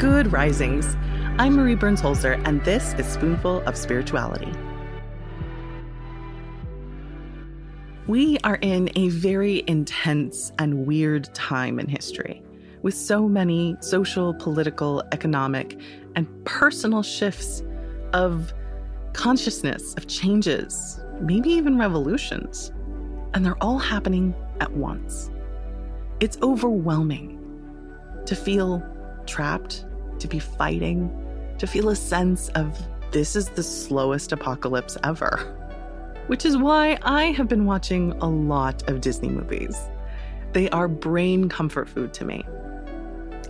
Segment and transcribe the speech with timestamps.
[0.00, 0.96] Good risings.
[1.38, 4.50] I'm Marie Burns Holzer, and this is Spoonful of Spirituality.
[8.06, 12.42] We are in a very intense and weird time in history,
[12.80, 15.78] with so many social, political, economic,
[16.16, 17.62] and personal shifts
[18.14, 18.54] of
[19.12, 22.72] consciousness, of changes, maybe even revolutions.
[23.34, 25.30] And they're all happening at once.
[26.20, 27.38] It's overwhelming
[28.24, 28.82] to feel
[29.26, 29.84] trapped
[30.20, 31.10] to be fighting,
[31.58, 32.78] to feel a sense of
[33.10, 35.56] this is the slowest apocalypse ever.
[36.28, 39.76] Which is why I have been watching a lot of Disney movies.
[40.52, 42.44] They are brain comfort food to me.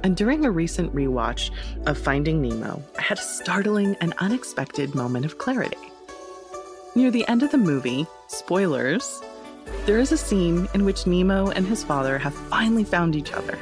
[0.02, 1.50] And during a recent rewatch
[1.86, 5.76] of Finding Nemo, I had a startling and unexpected moment of clarity.
[6.94, 9.22] Near the end of the movie, spoilers,
[9.84, 13.58] there is a scene in which Nemo and his father have finally found each other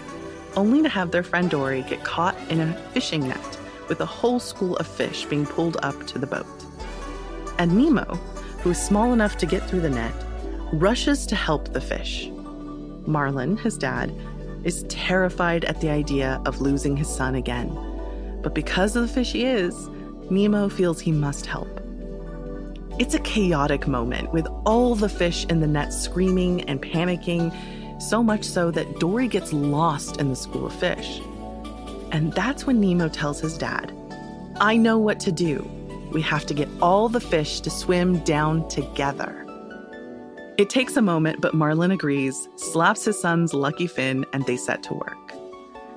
[0.57, 4.41] only to have their friend Dory get caught in a fishing net with a whole
[4.41, 6.47] school of fish being pulled up to the boat.
[7.59, 8.15] And Nemo,
[8.63, 10.15] who is small enough to get through the net,
[10.73, 12.29] rushes to help the fish.
[13.07, 14.15] Marlin, his dad,
[14.65, 17.69] is terrified at the idea of losing his son again.
[18.43, 19.89] But because of the fish he is,
[20.31, 21.81] Nemo feels he must help.
[22.99, 27.55] It's a chaotic moment with all the fish in the net screaming and panicking
[27.99, 31.21] so much so that Dory gets lost in the school of fish.
[32.11, 33.93] And that's when Nemo tells his dad,
[34.61, 35.69] I know what to do.
[36.13, 39.45] We have to get all the fish to swim down together.
[40.57, 44.83] It takes a moment, but Marlin agrees, slaps his son's lucky fin, and they set
[44.85, 45.33] to work.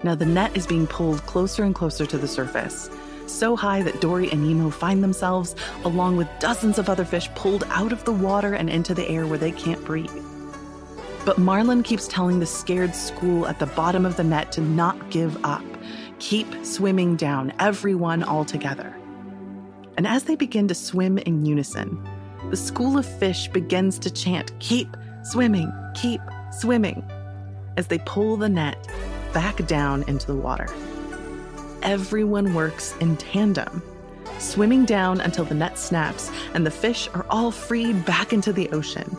[0.03, 2.90] Now the net is being pulled closer and closer to the surface,
[3.26, 5.56] so high that Dory and Nemo find themselves,
[5.86, 9.26] along with dozens of other fish, pulled out of the water and into the air
[9.26, 10.12] where they can't breathe.
[11.24, 15.12] But Marlin keeps telling the scared school at the bottom of the net to not
[15.12, 15.64] give up.
[16.18, 18.96] Keep swimming down, everyone all together.
[19.98, 22.04] And as they begin to swim in unison,
[22.50, 26.22] the school of fish begins to chant, Keep swimming, keep
[26.52, 27.04] swimming,
[27.78, 28.88] as they pull the net
[29.32, 30.68] back down into the water.
[31.84, 33.84] Everyone works in tandem,
[34.40, 38.70] swimming down until the net snaps and the fish are all freed back into the
[38.70, 39.16] ocean.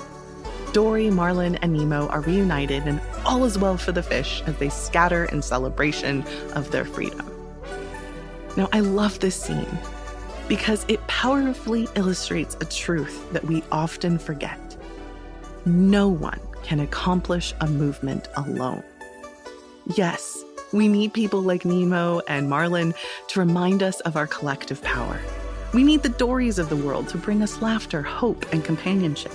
[0.72, 4.70] Dory, Marlin, and Nemo are reunited, and all is well for the fish as they
[4.70, 6.24] scatter in celebration
[6.54, 7.28] of their freedom.
[8.56, 9.78] Now, I love this scene
[10.48, 14.58] because it powerfully illustrates a truth that we often forget.
[15.66, 18.82] No one can accomplish a movement alone.
[19.96, 22.94] Yes, we need people like Nemo and Marlin
[23.28, 25.20] to remind us of our collective power.
[25.74, 29.32] We need the Dories of the world to bring us laughter, hope, and companionship.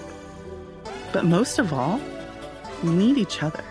[1.13, 1.99] But most of all,
[2.83, 3.63] we need each other.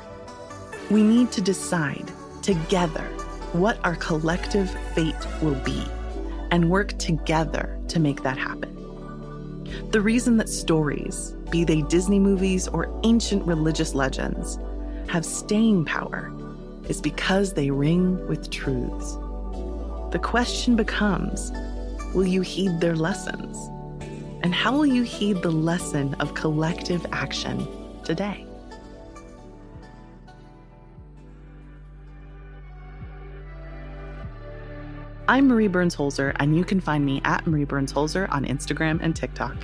[0.90, 2.10] We need to decide
[2.42, 3.04] together
[3.52, 5.84] what our collective fate will be
[6.50, 8.72] and work together to make that happen.
[9.90, 14.58] The reason that stories, be they Disney movies or ancient religious legends,
[15.08, 16.32] have staying power
[16.88, 19.14] is because they ring with truths.
[20.12, 21.52] The question becomes
[22.14, 23.56] will you heed their lessons?
[24.46, 27.66] And how will you heed the lesson of collective action
[28.04, 28.46] today?
[35.26, 39.00] I'm Marie Burns Holzer, and you can find me at Marie Burns Holzer on Instagram
[39.02, 39.56] and TikTok.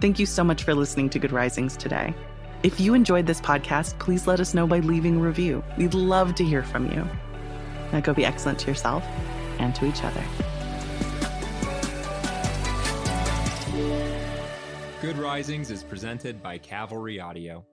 [0.00, 2.14] Thank you so much for listening to Good Risings today.
[2.62, 5.64] If you enjoyed this podcast, please let us know by leaving a review.
[5.76, 7.04] We'd love to hear from you.
[7.92, 9.04] Now go be excellent to yourself
[9.58, 10.22] and to each other.
[15.00, 17.64] Good Risings is presented by Cavalry Audio.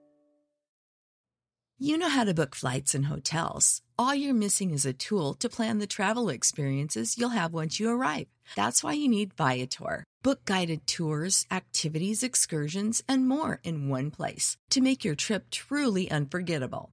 [1.78, 3.82] You know how to book flights and hotels.
[3.98, 7.90] All you're missing is a tool to plan the travel experiences you'll have once you
[7.90, 8.28] arrive.
[8.56, 10.04] That's why you need Viator.
[10.22, 16.10] Book guided tours, activities, excursions, and more in one place to make your trip truly
[16.10, 16.92] unforgettable.